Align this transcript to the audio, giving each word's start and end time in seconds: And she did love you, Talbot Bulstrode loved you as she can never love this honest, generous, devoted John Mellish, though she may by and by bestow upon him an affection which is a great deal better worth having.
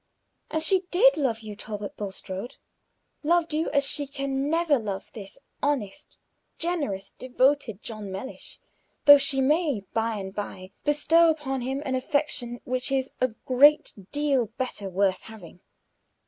And 0.49 0.63
she 0.63 0.79
did 0.89 1.15
love 1.15 1.41
you, 1.41 1.55
Talbot 1.55 1.95
Bulstrode 1.95 2.55
loved 3.21 3.53
you 3.53 3.69
as 3.69 3.85
she 3.85 4.07
can 4.07 4.49
never 4.49 4.79
love 4.79 5.11
this 5.13 5.37
honest, 5.61 6.17
generous, 6.57 7.11
devoted 7.11 7.83
John 7.83 8.11
Mellish, 8.11 8.59
though 9.05 9.19
she 9.19 9.41
may 9.41 9.81
by 9.93 10.15
and 10.15 10.33
by 10.33 10.71
bestow 10.83 11.29
upon 11.29 11.61
him 11.61 11.83
an 11.85 11.93
affection 11.93 12.61
which 12.63 12.91
is 12.91 13.11
a 13.21 13.27
great 13.27 13.93
deal 14.11 14.47
better 14.57 14.89
worth 14.89 15.21
having. 15.21 15.59